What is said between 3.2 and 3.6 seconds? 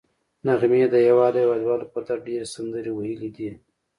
دي